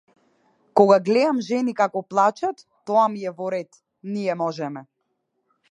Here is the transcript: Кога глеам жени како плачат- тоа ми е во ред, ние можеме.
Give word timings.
Кога 0.79 0.95
глеам 1.09 1.41
жени 1.47 1.75
како 1.81 2.03
плачат- 2.15 2.65
тоа 2.91 3.05
ми 3.17 3.29
е 3.33 3.35
во 3.43 3.53
ред, 3.57 3.81
ние 4.17 4.41
можеме. 4.45 4.87